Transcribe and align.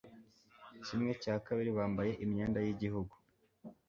Kimwe 0.85 1.11
cya 1.23 1.35
kabiri 1.45 1.71
bambaye 1.77 2.11
imyenda 2.23 2.59
yigihugu 2.65 3.13